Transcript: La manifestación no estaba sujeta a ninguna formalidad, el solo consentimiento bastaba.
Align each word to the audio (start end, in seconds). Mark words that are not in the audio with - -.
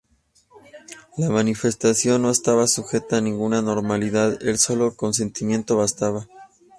La 1.17 1.29
manifestación 1.29 2.23
no 2.23 2.31
estaba 2.31 2.65
sujeta 2.65 3.17
a 3.17 3.21
ninguna 3.21 3.61
formalidad, 3.61 4.41
el 4.41 4.57
solo 4.57 4.95
consentimiento 4.95 5.77
bastaba. 5.77 6.27